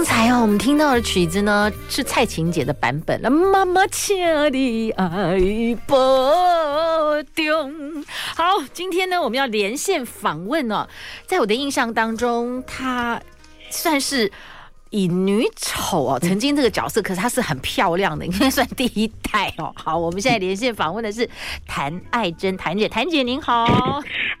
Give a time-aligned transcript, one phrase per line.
[0.00, 3.28] 刚才哦，我们听到的曲子呢是蔡琴姐的版本了。
[3.28, 4.16] 妈妈，请
[4.50, 5.06] 你爱
[5.86, 8.02] 保重。
[8.34, 10.88] 好，今天呢，我们要连线访问哦，
[11.26, 13.20] 在我的印象当中，她
[13.68, 14.32] 算是。
[14.90, 19.72] 以女丑哦，曾经这个角色，可是她是很漂亮的， 应该算第一代哦。
[19.76, 21.28] 好，我们现在连线访问的是
[21.66, 23.66] 谭爱珍，谭姐，谭姐您好，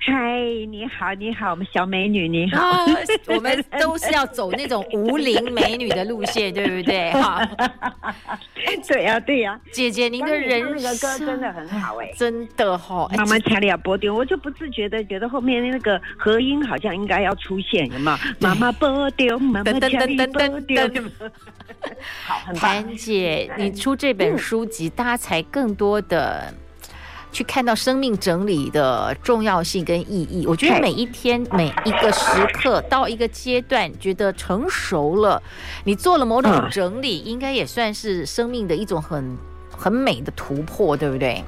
[0.00, 2.84] 嗨，你好，你好，我们小美女你好，啊，
[3.26, 7.12] 我们都是要走那种无龄美女的路线，对不对？
[7.12, 7.48] 哈，
[8.88, 18.18] 对呀，对呀，姐姐您的人那个歌真的很好哎，真的哈，妈妈掐了要波丢，我就不自觉的觉得后面那个和音好像应该要出现，有没有？
[18.40, 19.72] 妈妈波丢，妈妈
[20.48, 21.10] 掐了。
[22.26, 26.52] 好，谭姐，你出这本书籍，大家才更多的
[27.32, 30.46] 去看到生命整理的重要性跟意义。
[30.46, 35.42] 我觉得每一天每一个时刻到一个阶段，觉得成熟了，
[35.84, 39.38] 你做了某种整理，应该也算是生命的一种很
[39.74, 41.42] 很美的突破，对不对？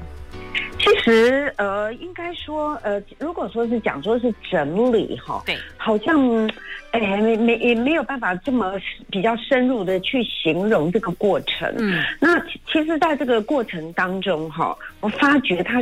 [0.83, 6.51] 其实，呃，应该说，呃，如果说是讲说是整理哈，对，好像，
[6.91, 8.75] 哎，没没也没有办法这么
[9.09, 11.73] 比较深入的去形容这个过程。
[11.79, 15.81] 嗯，那其实，在这个过程当中哈，我发觉它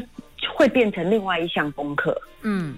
[0.55, 2.15] 会变成另外一项功课。
[2.43, 2.75] 嗯，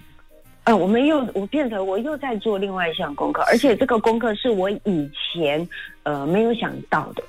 [0.62, 5.68] 呃，我们又我变成我又在做另外一项功课，而且这个功课是我以前
[6.04, 7.22] 呃没有想到的，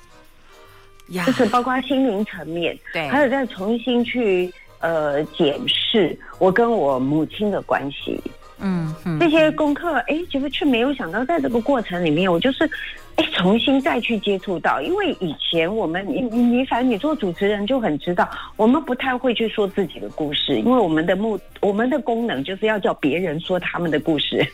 [1.08, 4.52] 呀，就是包括心灵层面，对，还有再重新去。
[4.80, 8.20] 呃，检视我跟我母亲的关系，
[8.58, 12.68] 嗯，嗯，这些功课，哎，结果却没有想到，在这个过程里面，我就是，
[13.16, 24.46] 哎，重新再去接触到，因为以前我们，你你你，反正你做主持人就很知道，我们不太会去说自己的故事，因为我们的目，我们的功能就是要叫别人说他们的故事，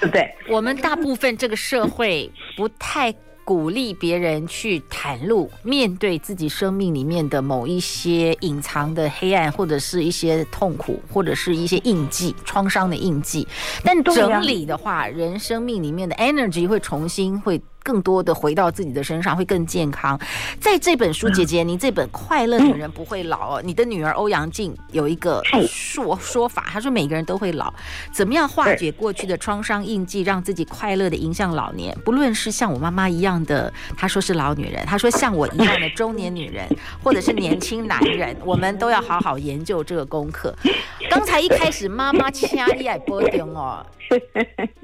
[0.00, 0.34] 对不对？
[0.48, 3.14] 我们大部分这个社会不太。
[3.44, 13.46] 鼓励别人去袒露、面对自己生命里面的某一些隐藏的黑暗，或者是一些痛苦，或者是一些印记、创伤的印记。
[13.84, 17.60] 但整理的话，人生命里面的 energy 会重新会。
[17.84, 20.18] 更多的回到自己的身上会更健康。
[20.58, 27.72] 在这本书，姐姐，你这本《快乐女人不会老》，你的女儿欧阳靖有一个说说法，她说每个人都会老，
[28.10, 31.96] 怎么样化解过去的创伤印记，让自己快乐的迎向老年？
[32.04, 36.66] 不论是像我妈妈一样的，她说是老女人，她说像我一样的中年女人，
[37.02, 40.56] 或者是年轻男人，我们都要好好研究这个功课。
[41.10, 43.84] 刚才一开始，妈妈掐你爱波丁哦，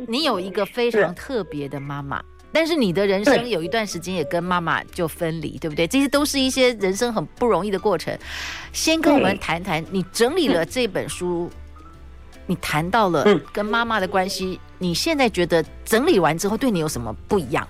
[0.06, 2.20] 你有一个非常特别的妈妈。
[2.52, 5.86] 但是你的人生有一段时间也跟妈妈就分离，对不对？
[5.86, 8.16] 这些都是一些人生很不容易的过程。
[8.72, 11.50] 先跟我们谈谈，你整理了这本书，
[12.46, 17.66] 你谈到了跟妈妈的关系，你现在觉得整理完之后对你有什么不一样？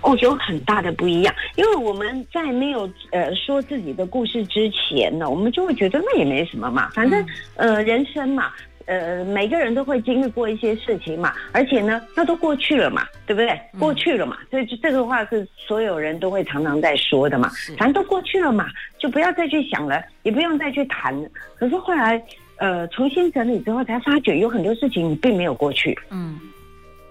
[0.00, 8.50] 哦，有很大的不一样，因为我们在没有呃说自己的故事之前呢，我们就会觉得那也没什么嘛，反正呃人生嘛。
[8.86, 13.58] 呃，每个人都会经历过一些事情嘛，而且呢，那都过去了嘛，对不对？
[13.78, 17.50] 过去了嘛，所以这个话是所有人都会常常在说的嘛。
[17.78, 18.68] 反正都过去了嘛，
[18.98, 21.14] 就不要再去想了，也不用再去谈。
[21.58, 22.22] 可是后来，
[22.56, 25.98] 呃，重新整理之后，才发觉有很多事情你并没有过去。
[26.10, 26.38] 嗯，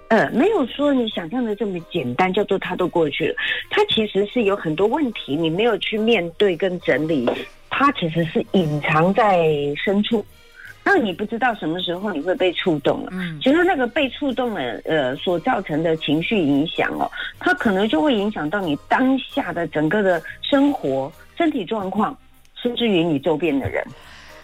[0.09, 3.35] 呃，没有说你想象的这么简单，叫做它都过去了。
[3.71, 7.27] 它其实是有很多问题，你没有去面对跟整理，
[7.69, 9.43] 它其实是隐藏在
[9.83, 10.23] 深处。
[10.85, 13.09] 那你不知道什么时候你会被触动了。
[13.13, 17.09] 嗯，其实那个被触动了，呃，所造成的情绪影响哦，
[17.39, 22.15] 它可能就会影响到你当下的整个的生活、身体状况，
[22.55, 23.83] 甚至于你周边的人。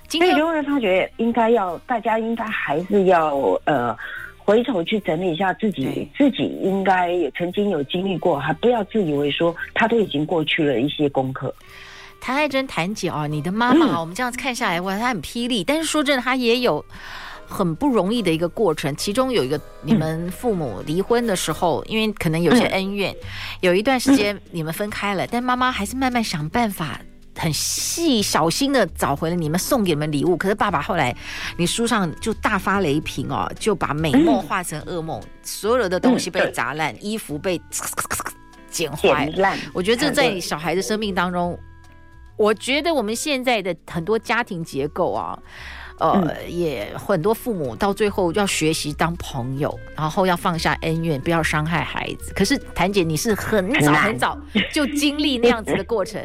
[0.08, 3.36] 所以就会发觉，应该要大家应该还是要
[3.66, 3.96] 呃
[4.38, 11.54] 回头去整理一下自己，自己应该也曾经有经历过，还不要自以为说他都已经过去了一些功课。
[12.22, 15.64] 谭爱珍，谭姐啊，你的妈妈、嗯，我们这样子看下来，哇，她很霹雳。
[15.64, 16.84] 但是说真的，她也有
[17.48, 18.96] 很不容易的一个过程。
[18.96, 23.16] 其中有一个，你们父母离婚的时候，嗯、因为可能有些恩怨，
[23.62, 27.00] 有一段时间你们分开了，嗯、但妈妈还是慢慢想办法，
[27.38, 30.36] 很细小心的找回了你们送给你们礼物。
[30.36, 31.16] 可是爸爸后来，
[31.58, 37.60] 你书上就大发雷霆哦，就把美梦化成噩梦，嗯、所有的东西被砸烂，嗯、衣服被
[38.70, 39.58] 剪坏烂。
[39.74, 41.58] 我觉得这在小孩的生命当中，
[42.40, 45.38] 我觉得我们现在的很多家庭结构啊。
[46.00, 52.32] 呃，也很多父母到最后要学习当朋友，然后要放下恩怨，不要伤害孩子。
[52.34, 54.40] 可是谭姐，你是很早很早
[54.72, 56.18] 就经历那样子的过程，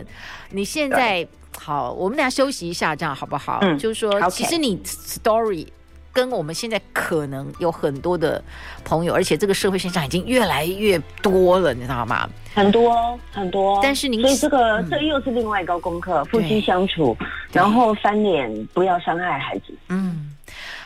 [0.50, 1.26] 你现在
[1.58, 3.58] 好，我们俩休息一下，这样好不好？
[3.62, 5.66] 嗯，就是说，其实你 story。
[6.14, 8.42] 跟我们现在可能有很多的
[8.84, 12.26] 朋友，而且这个社会现象已经越来越多了，你知道吗？
[12.54, 13.80] 很多很多。
[13.82, 17.16] 但是您所以这个、嗯、这又是另外一个功课，夫妻相处，
[17.52, 19.74] 然后翻脸，不要伤害孩子。
[19.88, 20.30] 嗯。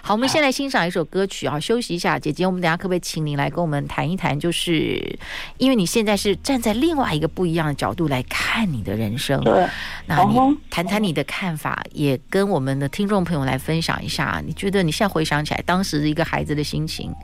[0.09, 2.19] 好，我们先来欣赏一首歌曲啊，休息一下。
[2.19, 4.41] 姐姐，我们等下可不可以请你来跟我们谈一谈？
[4.41, 5.19] 就是
[5.59, 9.69] 因为你现在是站在另外一个不一样的角度来看你的人生，对，
[10.07, 10.39] 那你
[10.71, 14.43] 谈谈你的看法，也跟我们的听众朋友来分享一下。
[14.47, 17.15] 你觉得你现在回想起来，当时一个孩子的心情，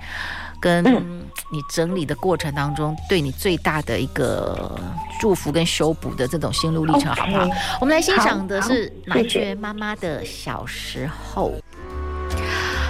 [0.60, 4.78] 跟你整理的过程当中，对你最大的一个
[5.18, 7.48] 祝福跟修补的这种心路历程，好不好？
[7.80, 11.54] 我们来欣赏的是麻雀妈妈的小时候。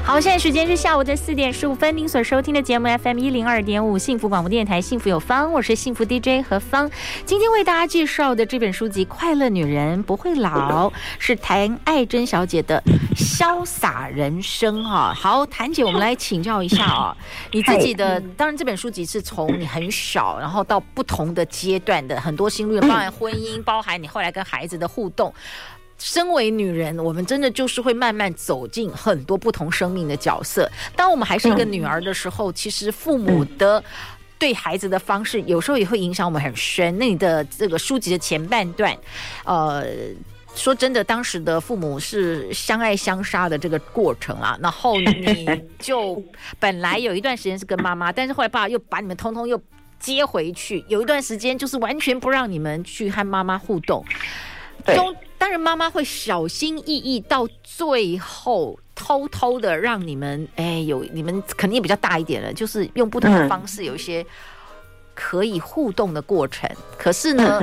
[0.07, 1.97] 好，现在时间是下午的四点十五分。
[1.97, 6.91] 您所收听的节目 FM 一零二点五，幸福广播电台，幸福有方，我是幸福 DJ 何芳。
[7.25, 12.83] 今天为大家介绍的这本书籍《快乐女人不会老》， 是谭爱珍小姐的
[13.17, 14.85] 潇洒人生。
[14.85, 17.17] 哈，好，谭姐，我们来请教一下啊，
[17.53, 25.33] 你自己的，当然这本书籍是从你很小，然后到不同的阶段的很多心路， 包含婚姻，包含你后来跟孩子的互动。
[26.05, 30.71] 身为女人，我们真的就是会慢慢走进很多不同生命的角色。
[30.95, 33.83] 当我们还是一个女儿的时候，其实父母的
[34.39, 36.99] 对孩子的方式，有时候也会影响我们很深。
[36.99, 38.95] 那你的这个书籍的前半段，
[39.47, 39.87] 呃，
[40.55, 44.59] 说真的，当时的父母是相爱相杀的这个过程啊。
[44.61, 45.49] 然后你
[45.79, 46.23] 就
[46.61, 49.59] 本来有一段时间是跟妈妈，但是后来爸爸又把你们通通又
[49.99, 54.05] 接回去，有一段时间就是完全不让你们去和妈妈互动。
[54.85, 54.95] 对。
[55.45, 64.25] 当然，妈妈会小心翼翼，到最后偷偷的让你们，哎，有你们肯定也比较大一点了，就是用不同的方式有一些
[65.13, 66.67] 可以互动的过程。
[66.97, 67.61] 可是呢，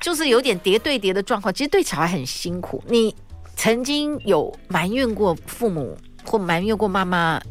[0.00, 2.80] 就是有点叠对叠的状况，其实对小孩很辛苦。
[2.86, 3.12] 你
[3.56, 7.42] 曾经有埋怨过父母，或埋怨过妈妈，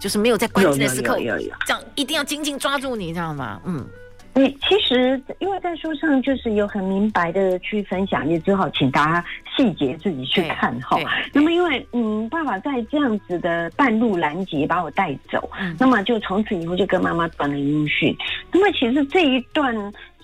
[0.00, 3.60] 就是没有在关键的时刻这样一定要紧紧抓住，你知道吗？
[3.66, 3.86] 嗯。
[4.34, 9.24] 对，其实因为在书上就是有很明白的去分享，也只好请大家
[9.54, 10.96] 细节自己去看哈。
[11.34, 18.16] 那么因为嗯，爸爸在这样子的半路拦截把我带走，嗯、那么就从此以后就跟妈妈断了音讯。
[18.50, 19.76] 那么其实这一段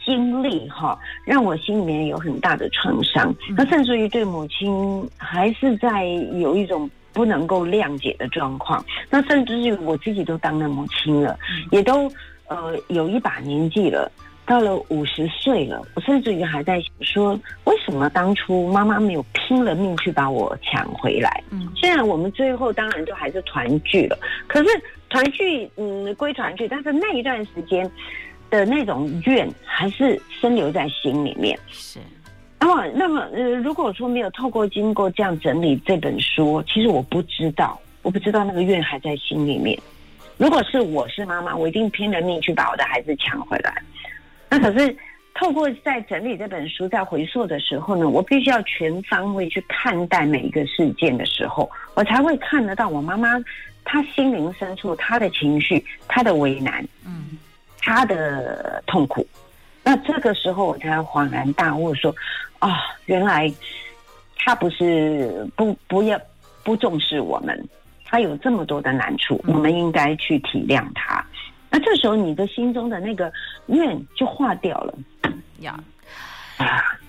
[0.03, 6.07] 经历哈，让我心里面有很大的创伤，嗯、那甚至于对母亲还是在
[6.41, 8.83] 有一种不能够谅解的状况。
[9.11, 12.11] 那甚至于我自己都当了母亲了，嗯、也都。
[12.49, 14.11] 呃，有一把年纪了，
[14.47, 21.43] 到了五十岁了，我甚至于还在想说，为什么当初妈妈没有拼了命去把我抢回来？
[21.51, 24.69] 嗯，虽然我们最后当然就还是团聚了，可是
[25.11, 27.91] 团聚，嗯，归团聚，但是那一段时间
[28.51, 31.59] 的那种怨还是深留在心里面。
[31.69, 31.99] 是，
[32.61, 39.79] 那么，那么，呃，如果说没有透过经过这样整理这本书，其实我不知道，我不知道那个怨还在心里面。
[40.39, 43.83] 如果是我是妈妈，我一定拼了命去把我的孩子抢回来。
[44.49, 44.97] 那可是
[45.35, 53.37] 透过在整理这本书，在回溯的时候呢，我必须要全方位去看待每一个事件的时候，我才会看得到我妈妈
[53.85, 57.37] 她心灵深处她的情绪、她的为难，嗯，
[57.81, 59.27] 她的痛苦。
[59.83, 62.15] 那这个时候我才恍然大悟，说
[62.61, 63.53] 啊，原来
[64.37, 66.21] 她不是不不要
[66.63, 67.69] 不重视我们。
[68.11, 71.25] 他有这么多的难处，我们应该去体谅他。
[71.71, 73.31] 那这时候，你的心中的那个
[73.67, 74.99] 怨就化掉了
[75.61, 75.79] 呀。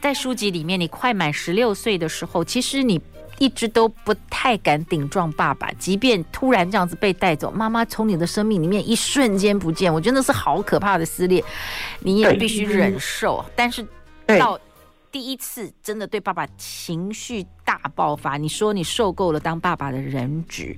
[0.02, 3.02] 在书籍里面，你快满十六岁的时候，其实你
[3.40, 11.44] 一直都不太敢顶撞爸爸，即便突然这样子被带走，妈妈从你的生命里面一瞬间不见，我觉得那是好可怕的撕裂，
[12.02, 13.44] 你也必须忍受。
[13.56, 13.84] 但是
[14.38, 14.60] 到
[15.12, 17.50] 第一次真的对爸爸情绪大
[17.90, 20.76] 爆发，你说你受够了当爸爸的人质，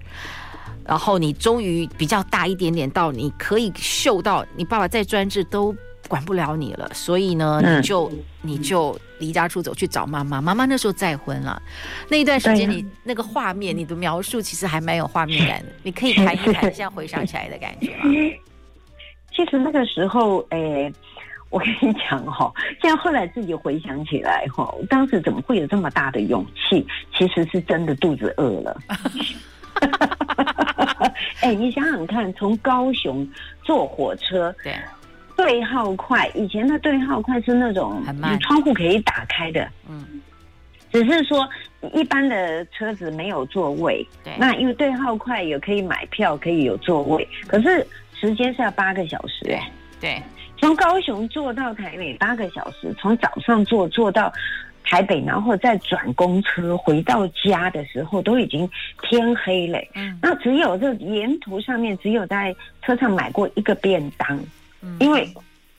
[0.85, 5.75] 然后你终于比较大一点点，到你可以嗅到你爸爸再专制都
[6.07, 10.41] 管不了你了，所以呢，你就你就离家出走去找妈妈。
[10.41, 11.61] 妈妈那时候再婚了，
[12.09, 18.03] 那一段时间你那个画面，你的描述其实还蛮有画面感的，你可以谈一谈 现在回想起来的感觉吗？
[19.33, 20.91] 其实那个时候，诶。
[21.51, 26.87] 我跟你讲哈，现在后来自己回想起来哈，当时怎么会有这么大的勇气？
[27.15, 28.81] 其实是真的肚子饿了。
[31.41, 33.27] 哎、欸，你想想看，从高雄
[33.63, 34.73] 坐火车，对，
[35.35, 38.01] 对号快，以前的对号快是那种
[38.39, 40.21] 窗户可以打开的，嗯，
[40.89, 41.47] 只是说
[41.93, 50.23] 一般的车子没有座位，对，那因为对号快也可以买票，可以有座位，可是时间是要八个小时，哎，对。
[50.61, 54.31] 从高雄坐到台北八个小时，从早上坐坐到
[54.83, 58.69] 台北，然后再转公车回到家的时候，都已经
[59.01, 59.79] 天黑了。
[59.95, 64.39] 嗯，那只有这沿途上面只有在车上买过一个便当，
[64.83, 65.27] 嗯，因为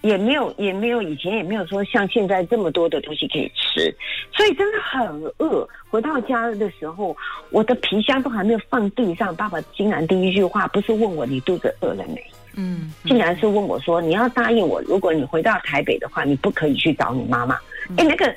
[0.01, 3.95] 也没有也没有以前也没有说像现在这么多的东西可以吃，
[4.37, 5.09] 所以真的很
[5.39, 5.69] 饿。
[5.91, 7.17] 回到家的时候，
[7.51, 12.21] 我的皮箱都还没有放地上，爸爸竟然第一句话不是问我你肚子饿了没？
[12.55, 17.59] 嗯，竟然是问我说：“你要答应我，如果你回到台北的话，你不可以去找你妈妈。
[17.89, 18.35] 嗯”哎、欸，那个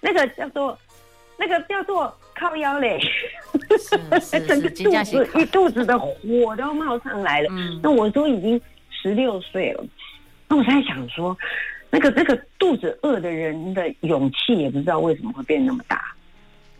[0.00, 0.78] 那个叫做
[1.38, 3.00] 那个叫做靠腰嘞，
[4.46, 7.48] 整个肚子一肚子的火都冒上来了。
[7.50, 9.84] 嗯，那我都已经十六岁了，
[10.48, 11.36] 那我在想说，
[11.90, 16.14] 那个那个肚子饿的人的勇气也不知道为什么会变那么大，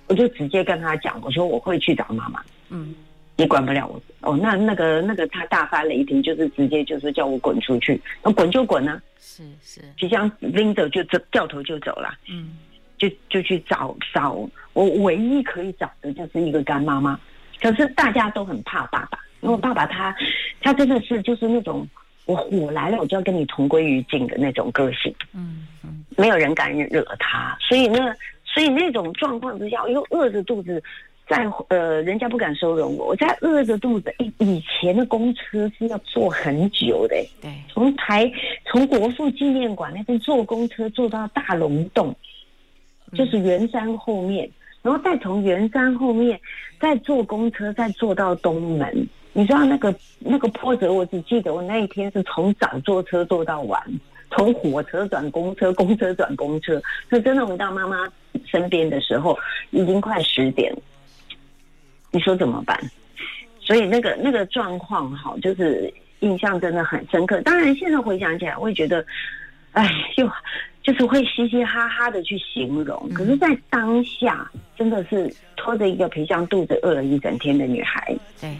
[0.08, 2.42] 我就直接跟他讲，我说我会去找妈妈。
[2.70, 2.94] 嗯。
[3.42, 4.00] 你管不了我。
[4.20, 12.56] 哦，那那个那个他大发雷霆，就是直接就是叫我滚出去，那滚就滚呢、啊，是是，即将拎着就掉头就走了，嗯，
[12.96, 17.18] 就就去找找我唯一可以找的就是一个干妈妈，
[17.60, 20.14] 可是大家都很怕爸爸，因为爸爸他
[20.60, 21.84] 他真的是就是那种
[22.26, 30.80] 我火来了我就要跟你同归于尽的那种个性，嗯嗯，没有人敢惹他，所以那所以那种状况之下，又饿着肚子。
[31.32, 33.06] 在呃，人家不敢收容我。
[33.06, 34.14] 我在饿着肚子。
[34.18, 38.30] 以以前的公车是要坐很久的，对，从台
[38.66, 42.14] 从国父纪念馆那边坐公车坐到大龙洞，
[43.14, 44.48] 就是圆山后面，
[44.82, 46.38] 然后再从圆山后面
[46.78, 49.08] 再坐公车再坐到东门。
[49.32, 53.82] 你知道那个那个波折，我只记得我那一天是从早坐车坐到晚，
[54.30, 56.80] 从火车转公车，公车转公车。
[57.08, 58.06] 所以真的回到妈妈
[58.44, 59.34] 身边的时候，
[59.70, 60.70] 已经快十点。
[62.12, 62.78] 你说怎么办？
[63.64, 67.40] 所以那个那个状况哈，就是印象真的很深刻。
[67.42, 69.04] 当然，现在回想起来，我会觉得，
[69.70, 70.28] 哎，就
[70.82, 73.08] 就是会嘻嘻哈哈的去形容。
[73.14, 78.14] 可是，在当下，真的是拖着一个皮箱，肚子饿了一整天的女孩。
[78.40, 78.56] 对，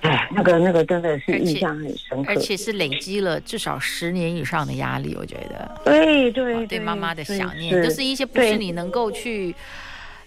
[0.00, 5.14] 哎，那个那个真的是印象很深刻，而且是累积了至少十年以上的压力。
[5.16, 9.54] 我觉得，对对对，妈妈的想念，就是一些不是你能够去。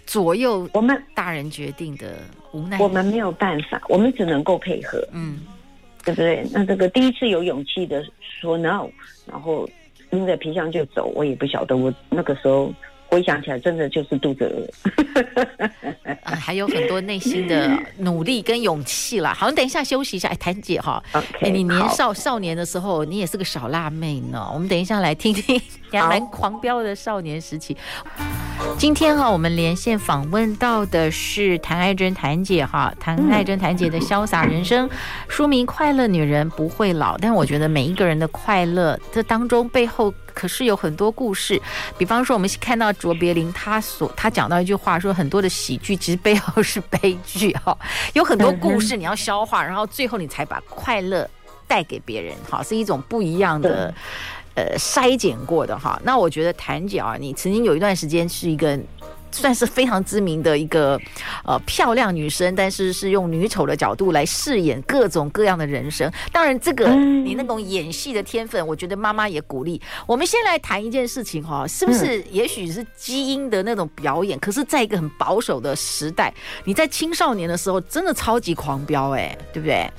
[0.05, 2.15] 左右我们大人决定的
[2.51, 5.39] 无奈，我们没有办法，我们只能够配合，嗯，
[6.03, 6.45] 对不对？
[6.51, 8.89] 那这个第一次有勇气的说 no，
[9.25, 9.67] 然后
[10.09, 12.73] 拎着皮箱就走，我也不晓得，我那个时候
[13.07, 14.67] 回想起来，真的就是肚子饿，
[16.23, 19.33] 啊，还有很多内心的努力跟勇气啦。
[19.33, 24.49] 好，你等一下休息一下，哎，谭姐哈，哎 Okay,、欸，你年少少年的时候，你也是个小辣妹呢。
[24.53, 25.55] 我们等一下来听听
[25.91, 27.75] 你还蛮狂飙的少年时期。
[28.77, 34.89] 今天哈，我们连线访问到的是谭爱珍谭姐哈，谭爱珍谭姐的潇洒人生，
[35.27, 37.15] 书名《快乐女人不会老》。
[37.21, 41.61] 但我觉得每一个人的快乐，这当中背后可是有很多故事。
[41.95, 47.77] 比方说，我们看到卓别林他所他讲到一句话，说很多的喜剧其实背后是悲剧哈，
[48.13, 51.29] 有很多故事你要消化，然后最后你才把快乐
[51.67, 53.93] 带给别人，哈，是一种不一样的。
[54.55, 58.77] 呃，筛检过的哈，那我觉得谭姐啊，你曾经有一段时间是一个
[59.31, 60.99] 算是非常知名的一个
[61.45, 66.11] 呃漂亮女生，但是是用女丑的角度来饰演各种各样的人生。
[66.33, 69.81] 当然，这个你那种演戏的天分，我觉得妈妈也鼓励。
[70.05, 74.37] 我们先来谈一件事情哈，是不是也许是基因的那种表演？
[74.39, 76.33] 可是在一个很保守的时代，
[76.65, 79.89] 你在青少年的时候真的超级狂飙哎，对不对？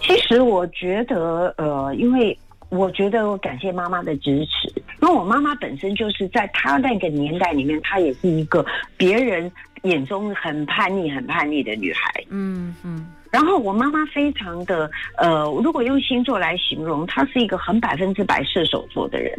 [0.00, 2.38] 其实我觉得呃，因为。
[2.72, 4.66] 我觉得我感谢妈妈的支持，
[5.02, 8.64] 因为我妈妈本身就是在她那个年代里面，她也是一个
[8.96, 9.52] 别人
[9.82, 12.10] 眼中很叛逆、很叛逆的女孩。
[12.30, 13.06] 嗯嗯。
[13.30, 19.34] 然后我妈妈非常的呃，如果用星座来形容，她是一个很百分之百射手座的人。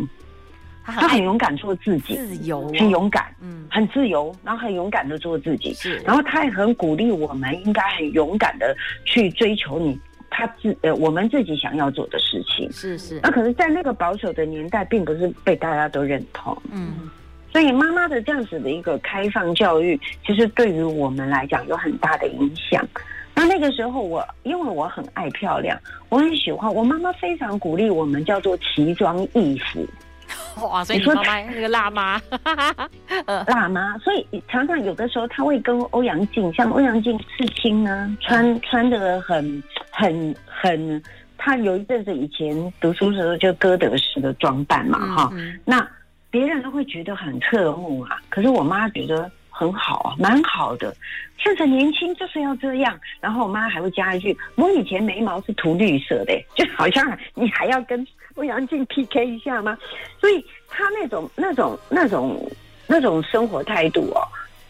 [0.85, 5.73] 她很勇敢做自己，自由，很勇敢，嗯，很自由，然后很勇敢的做自己。
[5.73, 5.97] 是。
[6.05, 8.75] 然后她也很鼓励我们，应该很勇敢的
[9.05, 9.99] 去追求你。
[10.35, 17.07] 他自呃，我们自己想要做的事情是是，那可是，在那个保守的年代，并不是被大家都认同，嗯，
[17.51, 22.83] 所以妈妈的这样子的一个开放教育，其实对于我们来讲有很大的影响。
[23.35, 29.85] 那那个时候我，我因为我很爱漂亮，我很喜欢，我妈妈非常鼓励我们叫做奇装异服。
[30.61, 32.21] 哇，所以你妈妈那个辣妈，
[33.47, 41.03] 辣妈，所以常常有的时候他会跟欧阳靖，像欧阳靖刺青呢，穿穿的很很很，
[41.37, 45.87] 他有一阵子以前读书的时候就歌德式的装扮嘛，哈、嗯嗯，那
[46.29, 49.29] 别人都会觉得很侧目啊，可是我妈觉得。
[49.55, 50.91] 很好啊，蛮好的。
[51.37, 52.99] 趁着年轻就是要这样。
[53.21, 58.03] 然后我妈还会加一句：“我以前眉毛是涂绿色的，就好像你还要跟
[58.35, 59.77] 欧阳靖 PK 一下吗？”
[60.19, 62.51] 所以他那种、那种、那种、
[62.87, 64.21] 那种生活态度哦，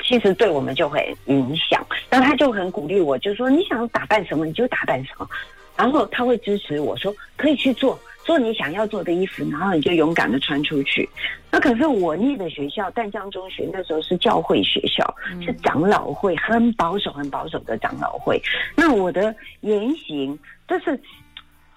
[0.03, 1.85] 其实对我们就会影响。
[2.09, 5.27] 然后他就很鼓励我，就说：“你想打扮什么你就打扮什么。”
[5.75, 11.09] 然后他会支持我说：“可以去做。”做你想要做的衣服，然后你就勇敢的穿出去。
[11.51, 15.03] 那可是我念的学校淡江中学，那时候是教会学校，
[15.45, 18.41] 是长老会，很保守、很保守的长老会。
[18.77, 20.39] 那我的言行
[20.69, 20.97] 就是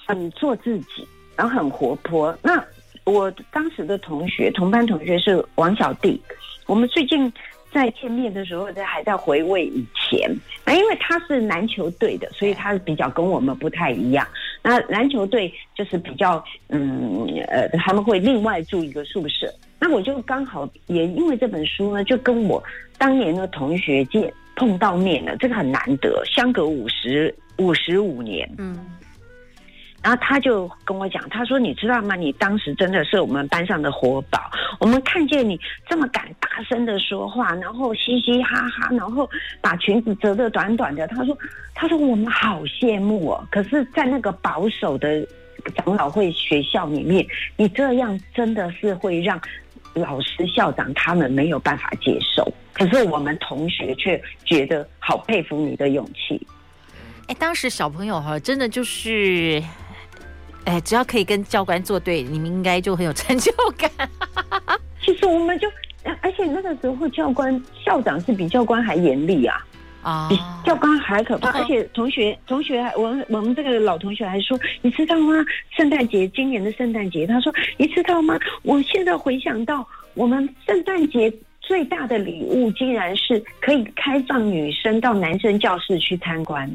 [0.07, 1.05] 很做自己，
[1.37, 2.37] 然后很活泼。
[2.43, 2.65] 那
[3.05, 6.21] 我当时的同学，同班同学是王小弟，
[6.67, 7.33] 我们最近。
[7.73, 10.35] 在见面的时候，在还在回味以前。
[10.65, 14.27] 那因为他是篮球队的，所以他比较跟我们不太一样。
[14.63, 19.53] 那篮球队就是比较，嗯，呃，他们会另外住一个宿舍。
[19.79, 22.63] 那我就刚好也因为这本书呢，就跟我
[22.97, 28.51] 当年的同学见碰到面了，这个很难得，相隔五十五十五年。
[28.57, 28.79] 嗯。
[30.07, 32.15] 然后他就跟我讲，他说：“你知道吗？
[32.15, 34.39] 你当时真的是我们班上的活宝。
[34.79, 39.29] 我们看见你这么敢大声的说话，然后嘻嘻哈哈，然后
[39.61, 41.09] 把裙子折得短短的。
[41.09, 41.37] 他说，
[41.75, 43.45] 他说我们好羡慕哦。
[43.51, 45.27] 可是，在那个保守的
[45.75, 49.41] 长老会学校里面，你这样真的是会让
[49.95, 52.49] 老师、校长他们没有办法接受。
[52.73, 56.47] 可是我们同学却觉得好佩服你的勇气。
[57.27, 59.61] 哎，当时小朋友哈，真的就是。”
[60.67, 63.89] 哎，只要可以跟教官作对，你们应该就很有成就感。
[65.01, 65.69] 其实我们就，
[66.21, 69.65] 而且那个时候教官、校长是比教官还严厉啊，
[70.03, 71.51] 啊，比教官还可怕。
[71.53, 75.35] 而且同学、同学，我们我们这个老同学还说，你知道吗？
[75.71, 78.37] 圣诞节，今年的圣诞节，他说，你知道吗？
[78.63, 86.69] 我现在回想到，我们圣诞节最大的礼物，竟然是可以开放女生到男生教室去参观。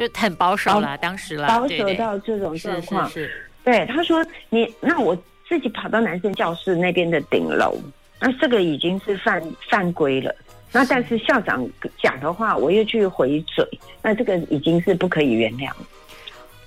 [0.00, 3.06] 就很保守了，当时了，保守到这种状况。
[3.10, 5.14] 是，是，是，对，他说你那我
[5.46, 7.76] 自己跑到男生教室那边的顶楼，
[8.18, 10.34] 那这个已经是犯犯规了。
[10.72, 11.68] 那但是校长
[12.02, 13.62] 讲的话，我又去回嘴，
[14.00, 15.86] 那这个已经是不可以原谅了。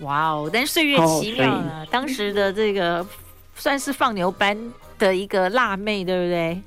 [0.01, 0.47] 哇哦！
[0.53, 3.03] 但岁月奇妙了，哦，当时的这个
[3.55, 4.55] 算是放牛班
[4.99, 6.61] 的一个辣妹，对不对？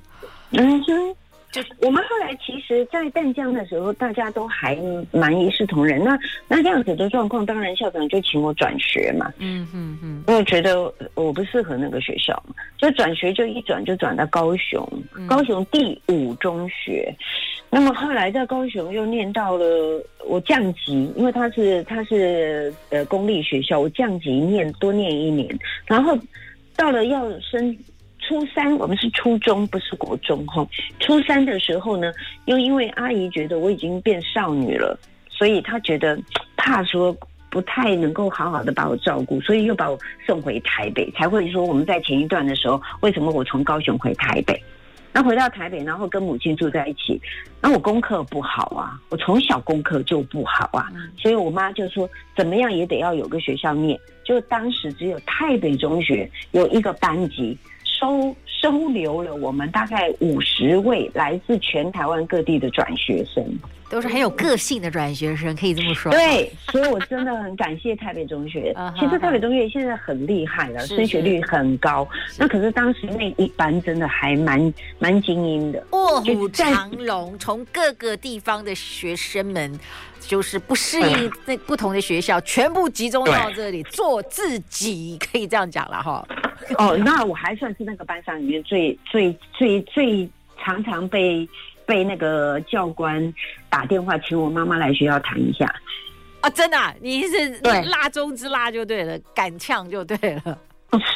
[0.50, 1.16] 嗯哼。
[1.56, 4.76] 就我们后来其实，在淡江的时候，大家都还
[5.10, 6.04] 蛮一视同仁。
[6.04, 9.32] 那那这样子的状况，当然校长就请我转学嘛。
[9.38, 14.86] 嗯嗯嗯，因为觉得我不适合那个学校嘛，就转学就一转就转到高雄，
[15.26, 17.10] 高雄第五中学。
[17.70, 19.64] 那么后来在高雄又念到了，
[20.26, 26.14] 我降级，因为他是他是呃公立学校，我降级念多念一年，然后
[26.76, 27.74] 到了要升。
[28.26, 30.66] 初三，我们是初中，不是国中哈。
[30.98, 32.12] 初三的时候呢，
[32.46, 34.98] 又因为阿姨觉得我已经变少女了，
[35.30, 36.18] 所以她觉得
[36.56, 37.16] 怕说
[37.50, 41.08] 不太能够好好的把我照顾，所以又把我送回台北。
[41.12, 44.60] 才会说我们在前一段的时候，为什么我从高雄回台北？
[45.12, 47.20] 那回到台北，然后跟母亲住在一起，
[47.62, 53.96] 那我功课不好啊，我从小功课就不好啊，所以我妈就说怎么样也得要有个学校念。
[54.24, 57.56] 就当时只有台北中学有一个班级。
[57.98, 63.42] 收收留了我们大概五十位来自全台湾各地的转学生，
[63.88, 66.10] 都是很有个性的转学生，可以这么说。
[66.12, 68.74] 对，所以我真的很感谢台北中学。
[68.98, 72.08] 其实台北中学现在很厉害了，升学率很高。
[72.38, 79.78] 那可是当时那一班真的还蛮蛮精英的，卧虎藏龙，从各个地方的学生们。
[80.18, 86.26] 就是不适应那不同的学校，全部集中到这里做自己，可以这样讲了哈。
[86.78, 91.48] 哦，那我还算是那个班上里面最最最最常常被
[91.86, 93.32] 被那个教官
[93.70, 95.64] 打电话请我妈妈来学校谈一下。
[96.40, 96.94] 啊，真的啊？
[97.00, 97.48] 你是
[97.84, 100.58] 辣中之辣就对了，敢呛就对了。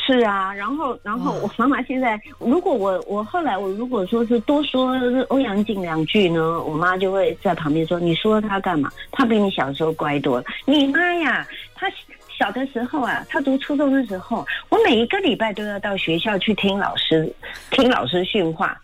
[0.06, 8.90] 是啊，然后，然后我妈妈现在，如果我我后来我如果说是多说欧阳靖两句呢，我妈就会在旁边说：“你说他干嘛？
[9.12, 11.86] 他比你小时候乖多了。”你妈呀，他
[12.28, 17.32] 小的时候啊，他读初中的时候，我每一个礼拜都要到学校去听老师
[17.70, 18.78] 听老师训话，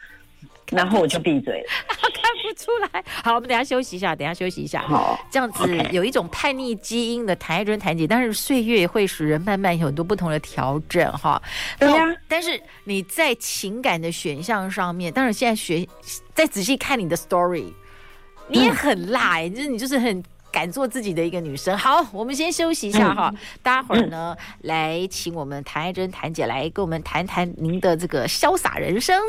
[0.70, 1.66] 然后我就闭嘴了。
[2.16, 3.04] 看不出来。
[3.22, 4.82] 好，我们等下休息一下，等下休息一下。
[4.82, 11.40] 好，这样子有一种叛逆基因的谭爱珍谭姐，但是岁月会使人慢慢有很多不同的调整哈。
[11.78, 15.86] 对呀、啊，但是你在情感的选项上面，当然现在学
[16.34, 17.72] 再仔细看你的 story，
[18.48, 20.22] 你也很辣哎、欸，就是你就是很。
[20.56, 21.76] 敢做自己的一个女生。
[21.76, 23.30] 好，我们先休息一下哈，
[23.62, 29.20] 待会儿呢，来请我们谭爱珍谭姐来跟我们谈谈您的这个潇洒人生。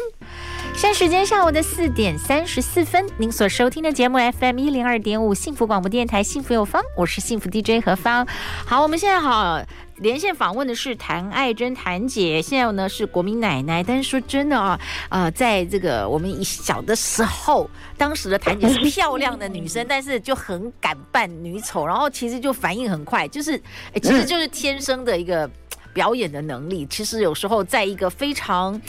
[0.73, 8.25] 现在时间下午的四点三十四分，您所收听的节目 FM 一零二点五幸福广播电台幸福有方，我是幸福 DJ 何芳。
[8.65, 9.61] 好，我们现在好。
[9.97, 13.83] 连线访问的是谭爱珍谭姐，现在呢是国民奶奶。
[13.83, 14.79] 但是说真的啊，
[15.10, 23.62] 呃，在这个我们一小的时候，当时的谭姐是漂亮的女生，但是就很敢扮女丑，然后其实就反应很快，就是，
[24.01, 25.49] 其实就是天生的一个
[25.93, 26.86] 表演的能力。
[26.88, 28.79] 其实有时候在一个非常。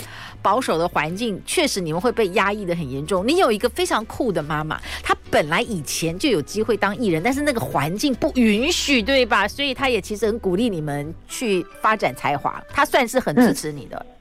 [0.42, 3.26] 保守的环境确实你们会被压抑的很严重。
[3.26, 9.46] 你有一个非常酷的妈妈，她本来以前就有机会当艺人，但是那个环境不允许，对吧？
[9.48, 13.96] 所以她也其实很鼓励你们去发展才华，她算是很支持你的。
[13.96, 14.17] 嗯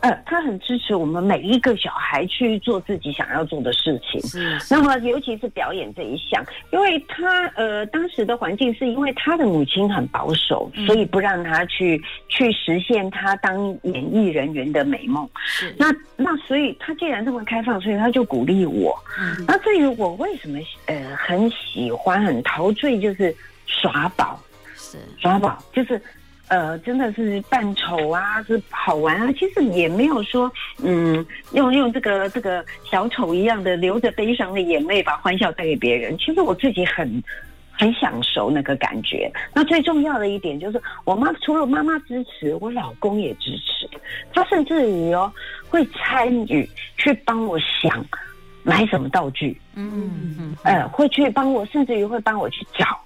[0.00, 4.20] 呃，他很支持我们每一个小孩去做自己想要做的事情。
[4.22, 4.72] 是，是。
[4.74, 15.28] 那么，尤其是表演这一项，因为他呃，当时的环境是因为他的母亲很保守，嗯、所以不让他去去实现他当演艺人员的美梦。
[15.44, 15.74] 是。
[15.76, 18.96] 那那所以他既然这么开放，所以他就鼓励我。
[19.18, 19.44] 嗯。
[19.48, 23.34] 那至于我为什么呃很喜欢很陶醉，就是
[23.66, 24.38] 耍宝。
[24.76, 24.96] 是。
[25.18, 26.00] 耍宝就是。
[26.48, 29.32] 呃，真的是扮丑啊，是好玩啊。
[29.38, 30.50] 其实也没有说，
[30.82, 36.16] 嗯，用用这个这个小丑一样的流着悲伤的眼泪把欢笑带给别人。
[36.18, 37.22] 其实我自己很
[37.70, 39.30] 很享受那个感觉。
[39.54, 43.88] 那最重要的一点就是，我妈除了妈妈支持，我老公也支持。
[44.32, 45.30] 他甚至于哦，
[45.68, 48.04] 会参与去帮我想
[48.62, 52.98] 买什么道具，嗯呃，会去帮我，甚至于会帮我去找。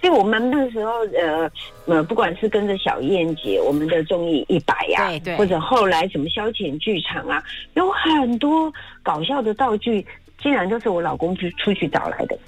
[0.00, 1.50] 所以我们那个时候，呃，
[1.84, 7.42] 呃，不管是跟着小燕姐，我们的综艺一百呀，对对，或者后来什么消遣剧场啊，
[7.74, 10.06] 有很多搞笑的道具，
[10.42, 12.38] 竟然都是我老公去出去找来的。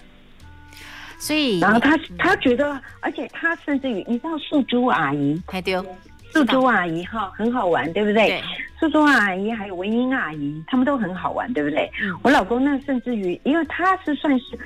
[1.19, 5.85] 所以，然后他他觉得，而且他甚至于，你知道素珠阿姨，还丢
[6.33, 8.29] 素珠阿姨哈，很好玩，对不对？
[8.29, 8.43] 对。
[8.81, 11.89] 素珠阿姨还有文英阿姨，他们都很好玩，对不对？
[12.03, 12.19] 嗯。
[12.23, 14.59] 我老公那甚至于，因为他是算是。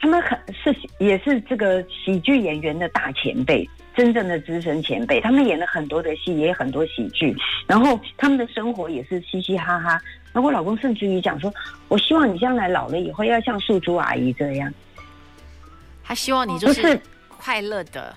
[0.00, 5.20] 他们很是也是这个喜剧演员的大前辈，真正的资深前辈。
[5.20, 7.36] 他们演了很多的戏，也有很多喜剧。
[7.66, 10.00] 然后他们的生活也是嘻嘻哈哈。
[10.32, 11.52] 然后我老公甚至于讲说
[11.88, 14.72] ：“我希望你将来老了以后要像素珠阿姨这样。”
[16.04, 18.14] 他希望你就是快乐的。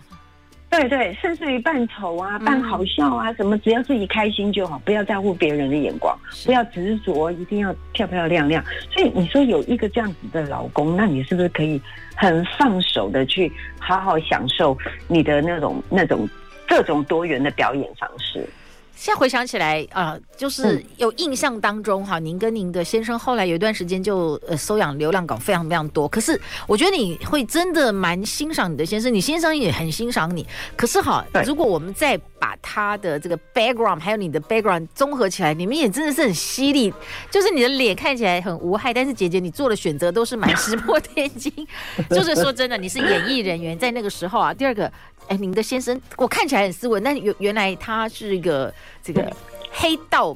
[0.71, 8.63] 对对，甚至于扮丑啊，扮好笑啊，什么只要自己开心就好，不要在乎别人的眼光，不要执着，一定要漂漂亮亮。
[8.89, 11.79] 所以你说有一个这样子的老公，那你是不是可以
[12.15, 14.75] 很放手的去好好享受
[15.09, 16.27] 你的那种那种
[16.65, 18.47] 各种多元的表演方式？
[18.95, 26.07] 现在回想起来，呃，就是有印象当中哈，您跟您的先生后来有一段时间就呃收养流浪狗非常非常多。
[26.07, 30.45] 可是我觉得你会真的蛮欣赏你的先生，你先生也很欣赏你。
[30.75, 36.93] 可是哈，如果我们再把他的这个 background 还有你的 background 综合起来，你们也真的是很犀利。
[37.31, 41.51] 就是你的脸看起来很无害，但是姐姐你做的选择都是蛮石破天惊。
[42.11, 44.53] 就是说真的，你是演艺人员，在那个时候啊。
[44.53, 44.91] 第二个。
[45.27, 49.31] 哎，您的先生，我看起来很斯文，但原原来他是一个这个
[49.71, 50.35] 黑道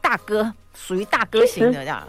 [0.00, 2.06] 大哥，属于大哥型的这样。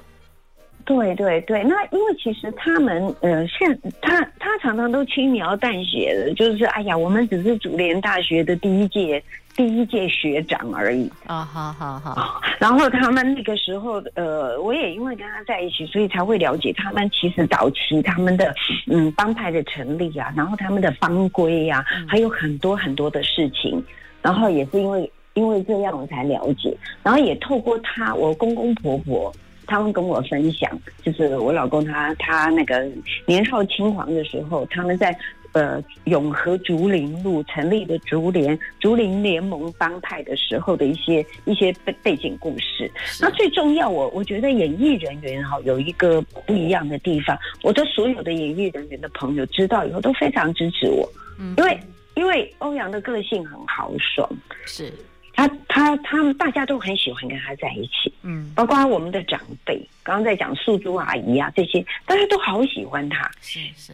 [0.84, 9.24] 对对对，那因为其实他们呃，现他他常常都轻描淡写的，就是哎呀，我们只是主联大学的第一届。
[9.56, 12.42] 第一届学长而已啊，好好好。
[12.60, 18.54] 然后他们那个时候，呃，我也因为跟他在一起，所以才会了解他们其实早期他们的
[18.88, 23.82] 嗯帮派的成立啊，然后他们的帮规呀，还有很多很多的事情。
[24.22, 29.32] 然后也是因为因为这样我才了解，然后也透过他，我公公婆婆
[29.66, 30.70] 他们跟我分享，
[31.02, 32.86] 就是我老公他他那个
[33.26, 35.18] 年少轻狂的时候，他们在。
[35.56, 42.92] 呃，永和竹林路成立的竹联竹林联盟帮派的时候的一些一些背背景故事。
[43.22, 51.10] 那最重要，我我觉得演艺人员哈有一个不一样的地方，我的所有的演艺人员的朋友知道以后都非常支持我，
[51.56, 51.80] 因为
[52.16, 54.30] 因为欧阳的个性很豪爽，
[54.66, 54.92] 是。
[55.38, 63.94] 他他他们大家都很喜欢跟他在一起，嗯，包括我们的长辈，刚刚在讲素珠阿姨啊这些，大家都好喜欢他，是是。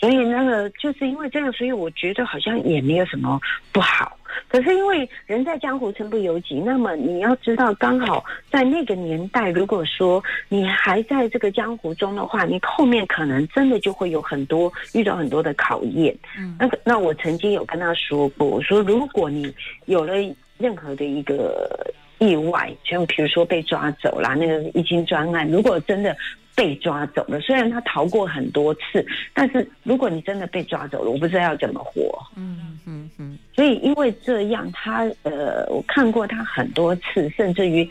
[0.00, 3.40] 所以那个就是因为这样，所以我觉得好像也没有什么
[3.72, 4.16] 不好。
[4.46, 16.16] 可是因为人在江湖身不由己，那么你要知道，刚好在那个年代，如果说你还在这个江湖中的话，你后面可能真的就会有很多遇到很多的考验。
[16.38, 19.52] 嗯，那个那我曾经有跟他说过，我说如果你
[19.86, 20.14] 有了
[20.58, 26.16] 任何的一个意外，像比如说被抓走了，那个一金专案，如果真的。
[26.58, 32.18] 被抓走了，虽然他逃过很多次，但是如果你真的被抓走了，我不知道要怎么活。
[32.34, 33.38] 嗯嗯嗯。
[33.54, 37.88] 所以因为这样，他呃，我看过他很多次，甚至于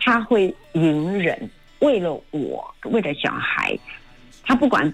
[0.00, 1.38] 他会隐忍，
[1.80, 3.78] 为了我，为了小孩，
[4.42, 4.90] 他不管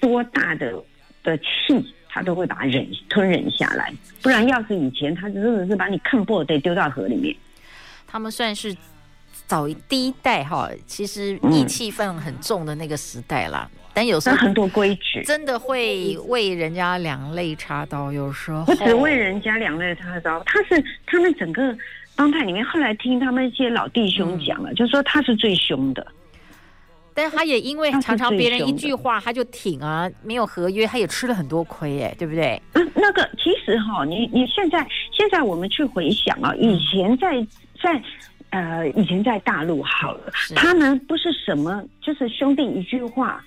[0.00, 0.74] 多大的
[1.22, 3.94] 的气，他都会把它忍吞忍下来。
[4.20, 7.32] 不然，要是以前，他真的是把你看破，得丢到河里面。
[8.08, 8.76] 他们算是。
[9.48, 13.66] 早第一代哈，其实义气氛很重的那个时代啦。
[13.72, 18.12] 嗯、但有时候很多规矩，真的会为人家两肋插刀。
[18.12, 21.74] 有时候不只为人家两肋插刀，他是他们整个
[22.14, 26.06] 帮派里面，后来听他们一些老弟兄讲了，嗯、就说他是最凶的。
[27.14, 32.60] 但他也因为常常别人一句话他就挺啊，没有合约，他也吃了很多亏哎，对不对？
[32.74, 37.40] 嗯，那个其实哈，你你现在现在我们去回想啊，以前在
[37.82, 37.98] 在。
[38.50, 43.44] 呃，以前在大陆好了，他们不是什么，就是兄弟一句话，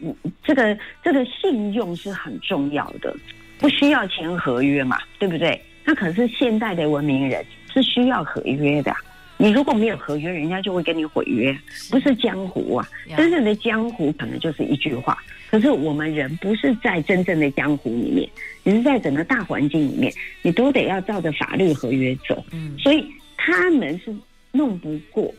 [0.00, 3.12] 嗯，这个这个信用是很重要的，
[3.58, 5.60] 不需要签合约嘛，对不对？
[5.84, 8.94] 那可是现代的文明人是需要合约的，
[9.36, 11.56] 你如果没有合约，人家就会跟你毁约，
[11.90, 15.18] 不是江湖啊，真正的江湖可能就是一句话。
[15.50, 18.28] 可是我们人不是在真正的江湖里面，
[18.62, 22.44] 你是在整个大环境里面，你都得要照着法律合约走。
[22.52, 23.04] 嗯，所以
[23.36, 24.14] 他们是。
[24.56, 25.32] 弄不过，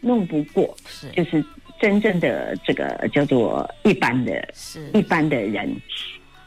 [0.00, 1.08] 弄不过，是。
[1.10, 1.44] 就是
[1.80, 4.90] 真正的这个叫做一般的，是。
[4.94, 5.74] 一般的人，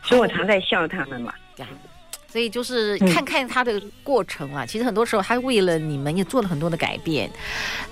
[0.04, 1.34] 所以我常在笑他们嘛。
[2.28, 7.30] 所以就是看看他的过程啊，嗯、其实很多时候他为了你们也做了很多的改变，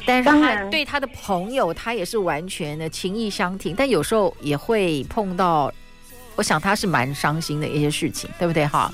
[0.04, 5.72] 但是他对他的朋友，他也是完全的情意相挺，但有时候也会碰到。
[6.36, 8.92] 我想他是蛮伤心的一些事情，对不对哈？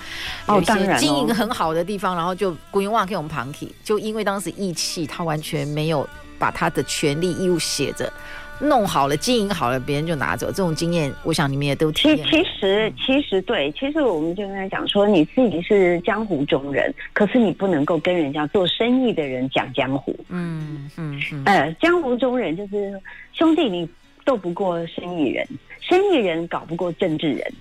[0.48, 6.08] 有一些经营很好的地方，然后就古云旺给我们旁体，就因为当时义气，他完全没有
[6.40, 8.12] 把他的权利义务写着，
[8.60, 10.48] 弄好了经营好了，别人就拿走。
[10.48, 12.18] 这种经验，我想你们也都体验。
[12.18, 20.14] 其实，其实对，其实我们就跟他讲说，你自己是江湖中人，可是你不能够跟人家做生意的人讲江湖。
[20.30, 21.44] 嗯嗯嗯。
[21.46, 23.00] 呃，江湖中人就是
[23.32, 23.88] 兄弟，你
[24.26, 25.48] 斗不过生意人。
[25.88, 27.54] 生意人搞不过政治人，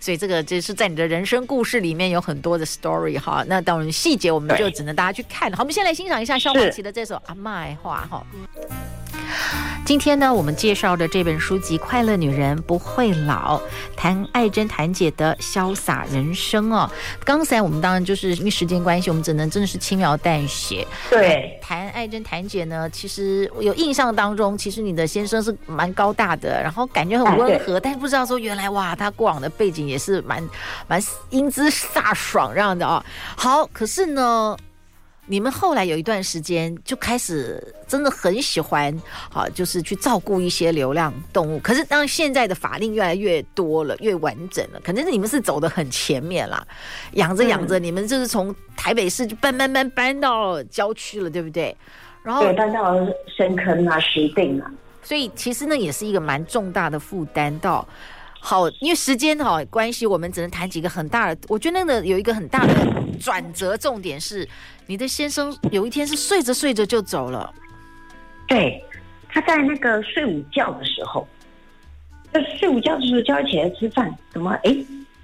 [0.00, 3.44] 所以这个就是在你的人生故事里面有很多的 story 哈。
[3.46, 5.50] 那当然细节我们就只能大家去看。
[5.52, 8.24] 好，我们先来欣赏一下萧煌奇的这首《阿麦话》哈。
[9.84, 13.58] 今天呢，我们介绍的这本书籍《快乐女人不会老》，
[13.96, 16.90] 谈爱珍谭姐的潇洒人生哦。
[17.24, 20.86] 刚才我们当然就是因为时间关系，我们只能真的是轻描淡写。
[21.08, 30.46] 对，谈爱珍谭姐呢，其实有印象当中，其实你的先生是蛮高大的，然后感觉很温和，但是不知道说原来哇，他过往的背景也是蛮
[30.86, 33.02] 蛮英姿飒爽这样的哦。
[33.36, 34.56] 好，可是呢。
[35.30, 38.98] 你们后来有一段时间就开始真的很喜欢，
[39.30, 41.58] 好，就是去照顾一些流浪动物。
[41.58, 46.66] 可是当现在的法令越来越多了，越完整了，可能是你们是走的很前面啦。
[47.12, 51.76] 养着养着，你们就是从台北市就搬搬搬搬到郊区了，对不对？
[52.22, 52.96] 然后搬到
[53.26, 54.72] 深坑啊、石碇啊。
[55.02, 57.86] 所以其实呢也是一个蛮重大的负担到。
[58.40, 61.40] 好，因为时间哈关系，我们只能谈几个很大的。
[61.48, 62.74] 我觉得那个有一个很大的
[63.20, 64.48] 转折，重点是
[64.86, 67.52] 你的先生有一天是睡着睡着就走了。
[68.46, 68.82] 对，
[69.28, 71.26] 他在那个睡午觉的时候，
[72.32, 74.74] 在睡午觉的时候叫他起来吃饭，怎么哎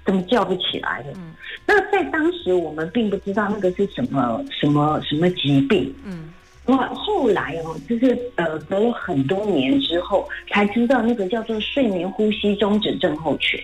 [0.05, 1.05] 怎么叫不起来了？
[1.15, 1.33] 嗯，
[1.65, 5.91] 那在当时我们并不知道那个是什么什么什么疾病。
[6.03, 6.31] 嗯。
[6.67, 13.59] 那后来哦，就是呃，隔了很多年之后，才知道那个叫做睡眠呼吸中止症候群。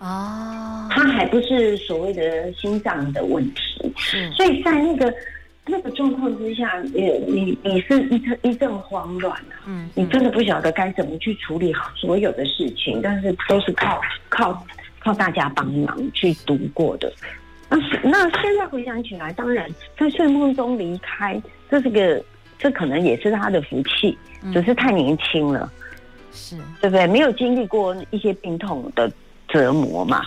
[0.00, 3.92] 哦，它还不是所谓的心脏的问题。
[3.96, 5.14] 是，所以在那个
[5.66, 9.62] 那个状况之下，你你你是一阵一阵慌乱啊。
[9.66, 14.66] 嗯，你真的不晓得该怎么去处理好所有的事情，但是都是靠靠
[14.98, 17.12] 靠大家帮忙去度过的。
[17.68, 22.20] 那那现在回想起来，当然在睡梦中离开，这是个。
[22.60, 24.16] 这可能也是他的福气，
[24.52, 26.56] 只是太年轻了，嗯、是。
[26.80, 27.06] 对不对？
[27.06, 29.10] 没有经历过一些病痛的
[29.48, 30.22] 折磨嘛。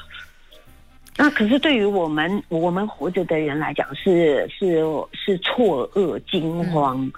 [1.15, 7.09] 那可是对于我们我们活着的人来讲是，是是是错愕惊慌，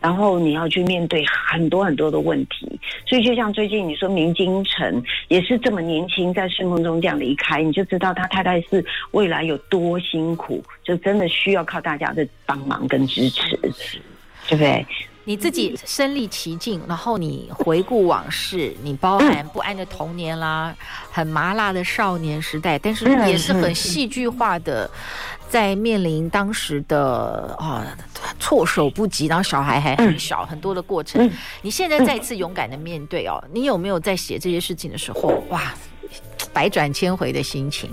[0.00, 13.58] 然后你要去面对很多很多的问题，所以就像最近你说明金城也是这么年轻，在睡梦中这样离开，你就知道他太太是未来有多辛苦，就真的需要靠大家的帮忙跟支持，
[14.48, 14.84] 对不对？
[15.24, 20.74] 你自己身历其境，然后你回顾往事， 你包含不安的童年啦，
[21.12, 24.90] 很麻辣的少年时代，但是也是很戏剧化的。
[25.50, 27.82] 在面临当时的啊
[28.38, 31.30] 措手不及，然后小孩还很小，很多的过程，
[31.62, 35.74] 你现在再次勇敢的面对哦，你有没有在写这些事情的时候，哇，
[36.52, 37.90] 百转千回的心情？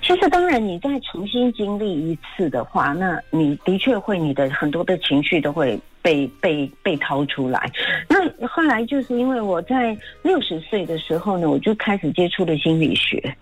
[0.00, 7.70] 其实当然，你再重新经历一次的话，那你的确会，你的很多的情绪都会被被被掏出来。
[8.08, 13.34] 那后来就是因为我在六十岁的时候呢，我就开始接触了心理学。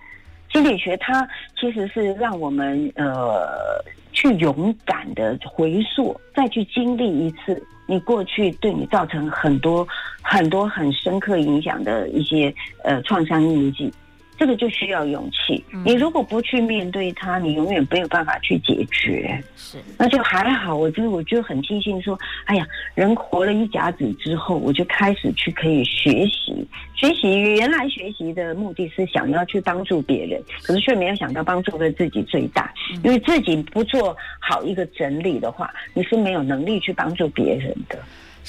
[0.52, 1.26] 心理学它
[1.60, 3.82] 其实是让我们呃
[4.12, 9.86] 去勇敢的回溯，再去经历一次你过去对你造成很多
[10.22, 12.52] 很多很深刻影响的一些
[12.84, 13.92] 呃创伤印记。
[14.38, 15.64] 这个就需要勇气。
[15.84, 19.42] 你如果不去面对它，你永远没有办法去解决。
[19.56, 20.76] 是，那就还好。
[20.76, 27.40] 我觉得，我就很庆幸说，哎呀，人活了一甲子之后，我就开始去可以学习，学习。
[27.56, 32.72] 原来学习的目的是想要去帮助别人，可是却没有想到帮助了自己最大。
[33.02, 37.98] 因为自己不做好一个整理的话，你是没有能力去帮助别人的。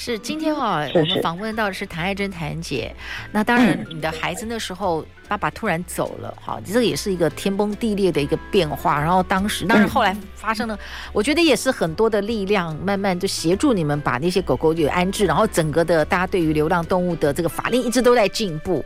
[0.00, 2.94] 是今天哈、哦，我们访问到的是谭爱珍谭姐。
[3.32, 9.00] 那当然，你的孩子那时候爸爸突然走了，哈，这个也是一个天崩地裂的一个变化。
[9.00, 10.78] 然后当时，当然后来发生了，
[11.12, 15.26] 我觉得也是很多的力量，慢慢就协助你们把那些狗狗给安置。
[15.26, 18.84] 然后整个的大家对于流浪动物的这个法令一直都在进步，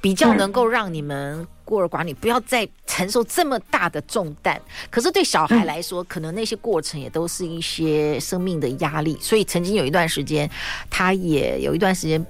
[0.00, 1.46] 比较能够让你们。
[1.64, 9.18] 孤儿寡女不要再承受这么大的重担，可是对小孩来说，可能那些过程也都是一些生命的压力。
[9.20, 10.48] 所以曾经有一段时间，
[10.90, 12.24] 他也有一段时间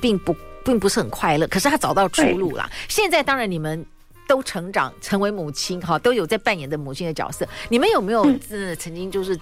[0.00, 1.46] 并不并不是很快乐。
[1.48, 2.70] 可是他找到出路了。
[2.88, 3.84] 现在当然你们
[4.28, 7.46] 都成长成为母亲，哈，都有在扮演的母亲的角色。
[7.68, 9.36] 你们有没有真的曾经就是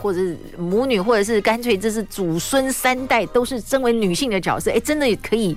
[0.00, 4.70] 或者是母女，或者是干脆这是祖孙三代都是身为女性的角色？
[4.70, 5.56] 哎，真的也可以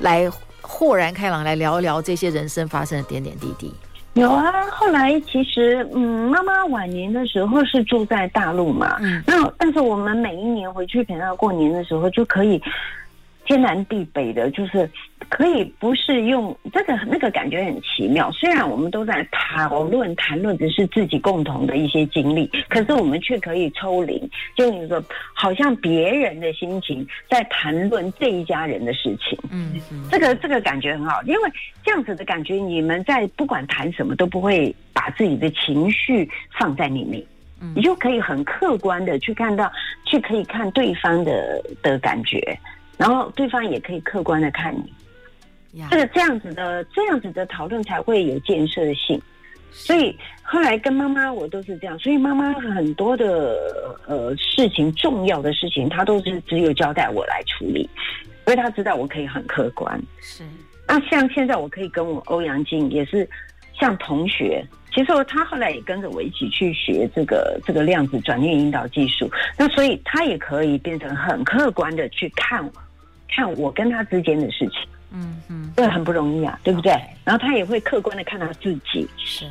[0.00, 0.30] 来。
[0.72, 3.74] 豁然开朗，来聊一聊这些人生发生的点点滴滴。
[4.14, 12.60] 有啊，后来其实，嗯，妈妈晚年的时候是住在大陆嘛，嗯，那但是我们每一年回去陪她过年的时候，就可以
[13.50, 14.88] 天南地北的，就是。
[15.28, 18.32] 可以不是用这个那个感觉很奇妙。
[18.32, 25.00] 虽然我们都在讨论谈论的是自己共同的一些经历，可是我们却可以抽离，就你说
[25.32, 29.38] 好像别人的心情在谈论这一家人的事情。
[29.52, 31.50] 嗯嗯，这个这个感觉很好，因为
[31.84, 37.22] 这样子的感觉，你们在不管谈什么都不会把自己的情绪放在里面，
[37.60, 39.70] 嗯，你就可以很客观的去看到，
[40.06, 42.58] 去可以看对方的的感觉，
[43.00, 44.92] 然后对方也可以客观的看你。
[45.88, 49.18] 这个这样子的这样子的讨论才会有建设性，
[49.70, 53.56] 所以后来跟妈妈我都是这样，所以妈妈很多的
[54.06, 57.88] 呃事情重要的事情，她都是只有交代我来处理，
[58.46, 59.98] 因为她知道我可以很客观。
[60.20, 60.44] 是，
[60.86, 63.26] 那像现在我可以跟我欧阳靖也是
[63.78, 72.68] 像同学，其实他后来也跟着我一起去学这个这个量子转念引导技术，那所以他也可以变成很客观的去看
[73.34, 74.80] 看我跟他之间的事情。
[75.12, 76.92] 嗯嗯，这很不容易啊，对不对？
[77.24, 79.44] 然后他也会客观的看他自己，是。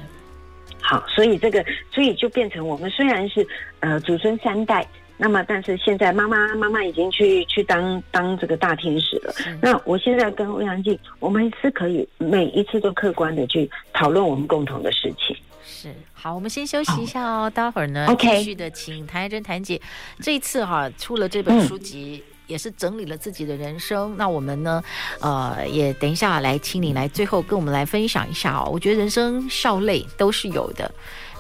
[0.82, 1.64] 好，所以这个，
[1.94, 3.46] 所以就变成我们虽然是
[3.82, 4.88] 呃祖孙三代，
[5.18, 9.34] 那么但是现在妈妈妈妈已经去去当当这个大天使了。
[9.62, 15.36] 那我现在跟欧阳靖，我们是可以每一次都客观的去讨论我们共同的事情。
[15.62, 15.94] 是。
[16.14, 19.80] 好，我们先休息一下哦，待会儿呢继续的请谭爱珍谭姐，
[20.22, 22.24] 这一次哈、啊、出了这本书籍。
[22.26, 24.84] 嗯也是整理了自己的人生，那我们呢，
[25.22, 28.68] 呃，也等一下来请你来最后跟我们来分享一下哦。
[28.74, 30.92] 我觉得人生笑泪都是有的，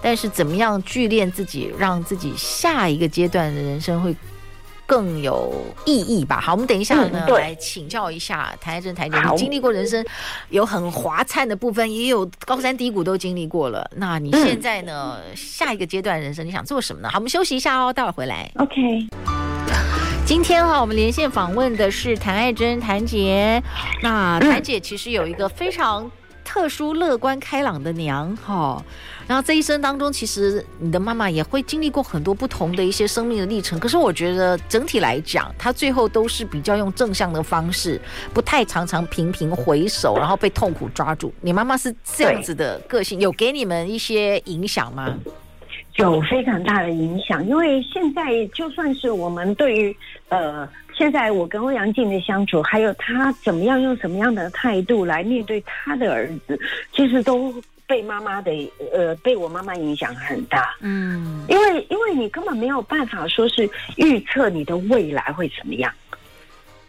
[0.01, 4.15] 但是怎么样聚练自己，让自己下一个阶段的人生会
[4.85, 5.53] 更有
[5.85, 6.39] 意义吧？
[6.39, 10.05] 好，我们等一下呢、嗯、来请教一下谭爱珍谭姐，你经历过人生
[10.49, 13.89] 有很华灿的部分，也有高山低谷都经历过了。
[13.95, 17.09] 那你现在呢，嗯、下一个阶段人生你想做什么呢？
[17.09, 18.51] 好，我们休息一下哦，待会儿回来。
[18.55, 19.07] OK。
[20.29, 23.59] 今天哈，我们连线访问的是谭爱珍谭姐。
[24.03, 26.09] 那谭姐其实有一个非常
[26.45, 28.79] 特殊、乐观、开朗的娘哈。
[29.25, 33.79] 然后这一生当中，其实你的妈妈也会经历过很多不同的一些生命的历程。
[33.79, 37.99] 可是我觉得整体来讲，她最后都是比较用正向的方式，
[38.31, 41.33] 不太常常频频回首，然后被痛苦抓住。
[41.41, 45.11] 你妈妈是这样子的个性，有给你们一些影响吗？
[45.99, 49.95] 有非常大的影响，因为现在就算是我们对于
[50.29, 56.59] 呃，现在我跟欧阳靖的相处，还有他怎么样用什么样的态度来面对他的儿子，
[56.93, 57.53] 其实都
[57.85, 58.51] 被妈妈的
[58.93, 60.75] 呃，被我妈妈影响很大。
[60.81, 65.91] 嗯，因为因为你根本没有办法说是预测你的未来会怎么样，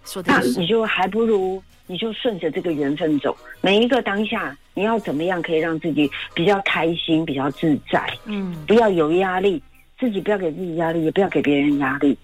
[0.05, 1.63] 说的，那你就还不如。
[1.91, 8.09] 你就顺着这个缘分走，每一个当下，你要怎么样可以让自己比较开心、比较自在？
[8.27, 9.61] 嗯，不要有压力，
[9.99, 12.17] 自己不要给自己压力，也不要给别人压力，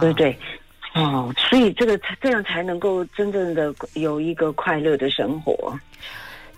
[0.00, 0.36] 对不对？
[0.92, 5.74] 哦，所以这个才这样才能够真正的有一个快乐的生活。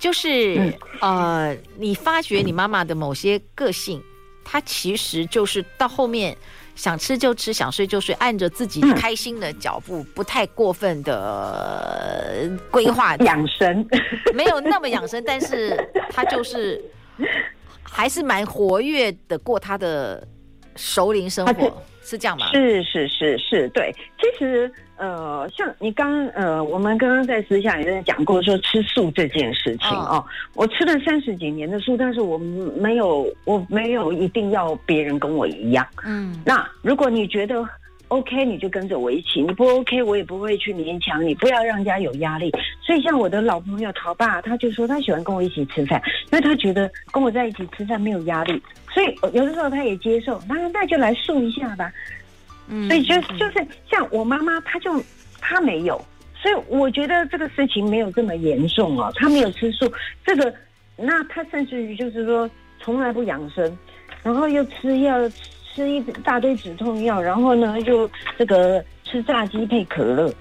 [0.01, 4.03] 就是、嗯、呃，你发觉你妈妈的某些个性，
[4.45, 6.37] 她其实就是到后面。
[6.75, 13.87] 想吃就吃，想睡就睡，按着自己开心的脚步，嗯、不太过分的规划 养生，
[14.35, 15.77] 没有那么养生，但是
[16.11, 16.83] 他就是
[17.83, 20.27] 还是蛮活跃的过他的
[20.77, 21.83] 熟龄生活。
[22.03, 22.51] 是这样吗？
[22.53, 23.95] 是是是是，对。
[24.19, 30.25] 其实呃，像你刚呃，我们刚刚在私下也在讲过说吃素这件事情哦，哦。
[30.55, 35.87] 我吃了三十几年的素，但是我没有我没有一定要别人跟我一样。
[36.05, 36.39] 嗯。
[36.45, 37.67] 那如果你觉得
[38.09, 41.35] OK，你就跟着我一起；你不 OK，我也不会去勉强你。
[41.37, 42.53] 不要让人家有压力。
[42.85, 45.99] 所以像我的老朋友陶爸，他就说他喜欢跟我一起吃饭，
[46.31, 48.63] 因为他觉得跟我在一起吃饭没有压力。
[48.93, 51.91] 所以有的时候他也接受，那那就来素一下吧。
[52.71, 55.03] 嗯，所以就就是像我妈妈，她就
[55.41, 56.03] 她没有，
[56.35, 59.13] 所以我觉得这个事情没有这么严重哦。
[59.17, 59.93] 她没有吃素，
[60.25, 60.55] 这个
[60.97, 62.49] 那她甚至于就是说
[62.81, 63.79] 从来不养生，
[64.23, 65.17] 然后又吃药，
[65.75, 68.09] 吃一大堆止痛药，然后呢就
[68.39, 70.33] 这个吃炸鸡配可乐。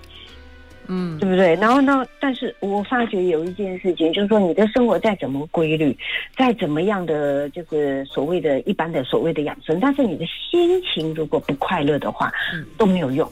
[0.91, 1.55] 嗯，对不对？
[1.55, 2.03] 然后呢？
[2.19, 5.95] 但是我发觉有一件事情，就是说你的生活再怎么规律，
[6.35, 13.31] 再怎么样的就是所谓的一般的所谓的养生，但是你的心情如果不快乐的话，嗯，都没有用。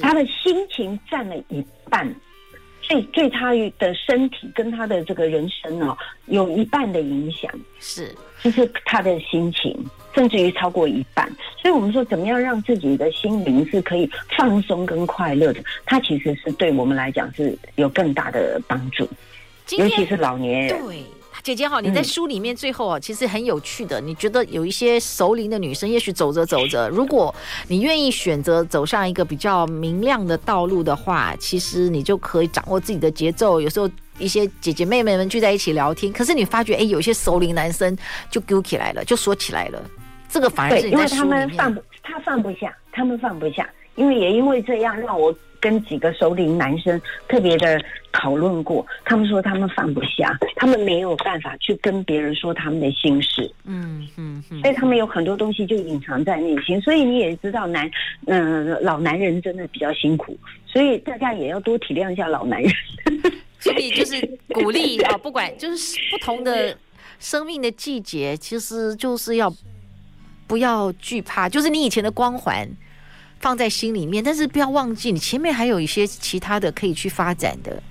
[0.00, 2.06] 他的心情占了一半，
[2.90, 7.50] 对对他的身体跟他的这个人生哦，有一半的影响。
[7.78, 9.74] 是，就是他的心情。
[10.12, 11.30] 甚至于超过一半，
[11.62, 15.62] 所以我们说，怎么样让自己的心灵是可以放松跟快乐的？
[15.86, 19.08] 它其实是对我们来讲是有更大的帮助，
[19.78, 20.84] 尤其是老年人。
[20.84, 21.04] 对，
[21.42, 24.00] 姐姐好，你在书里面最后啊，其实很有趣的。
[24.00, 27.34] 你觉得有一些熟龄的女生，也许走着走着，如果
[27.68, 33.60] 你愿意选择走上一个比较明亮的道路的话，其实你就可以掌握自己的节奏。
[33.60, 37.96] 有时候一些姐姐妹妹们聚在一起聊天，可是你发觉，哎，有一些熟龄男生
[38.30, 39.82] 就揪起来了，就说起来了。
[40.28, 47.80] 这个反而是对，因为他们放不，他放不下，他们放不下，因为也因为这样，让我跟几个熟龄男生特别的
[48.12, 57.90] 讨论过，他们说他们放不下，他们没有办法去跟别人说他们的心事，嗯嗯嗯，所以他们有很多东西就隐藏在内心，所以你也知道男，
[58.26, 60.36] 嗯、呃，老男人真的比较辛苦，
[60.66, 62.72] 所以大家也要多体谅一下老男人，
[63.60, 66.76] 所以就是鼓励啊，不管就是不同的
[67.18, 69.52] 生命的季节，其实就是要。
[70.46, 72.68] 不要惧怕，就是你以前的光环
[73.40, 77.82] 放在心里面，但是不要忘记，你前面还有一些其他的可以去发展的。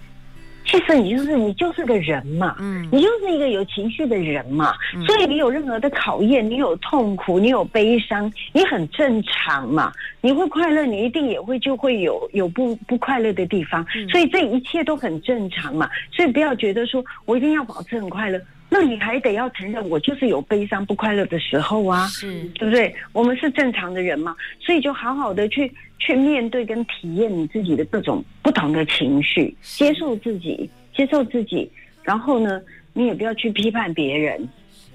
[0.72, 9.92] 其实你就是你就是个人嘛，嗯，你就是一个有情绪的人嘛，嗯，所以你有任何的考验，你有痛苦，你有悲伤，你很正常嘛。
[10.22, 15.90] 你会快乐，你一定也会就会有有不不快乐的地方，嗯，所以这一切都很正常嘛。
[16.12, 18.40] 所以不要觉得说我一定要保持很快乐。
[18.72, 22.96] 那你还得要承认，我就是有悲伤、不快乐的时候啊，是，对不对？
[23.12, 31.70] 我们是正常的人嘛，所以就好好的去去面对跟体验你自己的各种不同的情绪，接受自己，接受自己，
[32.04, 32.62] 然后呢，
[32.94, 34.48] 你也不要去批判别人，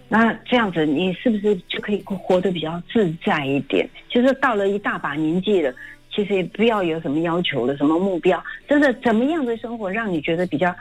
[0.09, 3.89] 那这样子你是不是就可以活得比较自在一点？
[4.09, 5.75] 其实到了一大把年纪了，
[6.14, 10.72] 其实也不要有什么要求了，什么目标，真的怎么样的生活让你觉得比较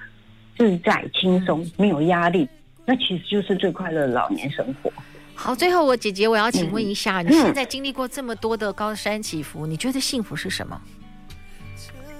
[0.55, 2.47] 自在、轻松，没有压力？
[2.85, 4.91] 那其实就是最快乐的老年生活。
[5.35, 10.79] 好，最后我姐姐，我要请问一下，嗯、你现在经历过这么多的高山起伏，你觉得幸福是什么？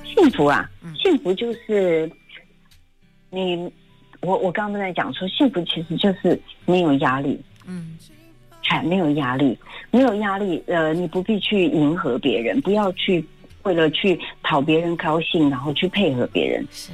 [0.03, 2.09] 幸福啊，嗯、幸福就是
[3.30, 3.72] 你，
[4.22, 7.97] 我我刚刚在讲说，幸福其实就是没有压力，嗯，
[8.61, 9.57] 还没有压力，
[9.91, 13.24] 没有压力，呃，你不必去迎合别人，不要去
[13.64, 16.91] 为了去讨别人高兴，然后去配合别人，是。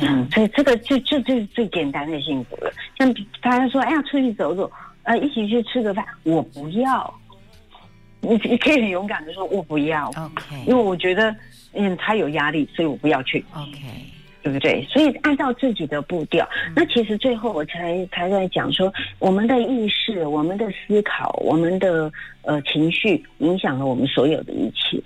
[0.00, 2.72] 嗯，所以这个就就就是最简单的幸福了。
[2.98, 4.70] 像大家说，哎呀，出去走走，
[5.04, 7.14] 呃，一起去吃个饭，我不要。
[8.20, 10.08] 你你可以很勇敢的说，我不要。
[10.10, 11.34] OK，因为我觉得，
[11.74, 13.44] 嗯，他有压力，所以我不要去。
[13.54, 13.78] OK，
[14.42, 14.82] 对不对？
[14.90, 22.10] 所以按照自己的步调，那其实最后我才才在讲说，我们的意识、我们的思考、我们的
[22.42, 24.98] 呃情绪，影响了我们所有的一切。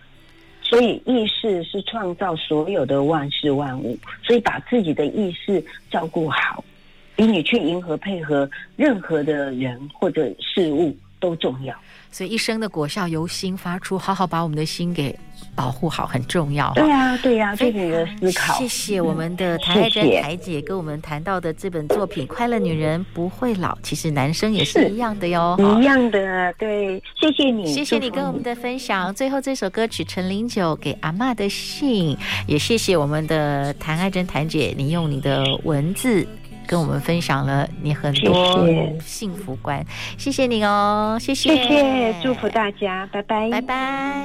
[0.68, 6.62] 所以意识是创造所有的万事万物，所以把自己的意识照顾好，
[7.16, 11.74] 比你去迎合配合任何的人或者事物都重要。
[12.10, 15.16] 所以一生的果效由心发出，好好把我们的心给
[15.54, 16.72] 保护好，很重要。
[16.74, 18.54] 对呀、啊，对呀、啊，这是你的思考。
[18.54, 26.52] 谢谢我们的谭爱珍台姐跟我们谈到的这本作品《快乐女人不会老》，其实男生也是一样的哟，一样的。
[26.58, 29.14] 对，谢谢你，谢谢你跟我们的分享。
[29.14, 36.26] 最后这首歌曲《陈零九给阿嬷的信》，也谢谢我们的谭爱珍谭姐，你用你的文字。
[36.68, 38.68] 跟我们分享了你很多
[39.02, 39.82] 幸福观，
[40.18, 44.24] 谢谢，你哦，谢谢，谢谢，祝福大家，拜拜，拜拜。